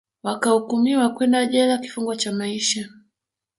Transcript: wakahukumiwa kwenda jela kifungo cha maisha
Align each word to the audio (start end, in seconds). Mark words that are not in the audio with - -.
wakahukumiwa 0.23 1.09
kwenda 1.15 1.45
jela 1.45 1.77
kifungo 1.77 2.15
cha 2.15 2.31
maisha 2.31 2.89